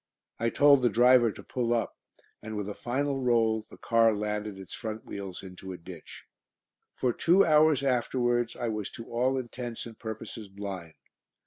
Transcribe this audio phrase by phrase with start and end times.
[0.39, 1.93] I told the driver to pull up,
[2.41, 6.23] and with a final roll the car landed its front wheels into a ditch.
[6.95, 10.95] For two hours afterwards I was to all intents and purposes blind.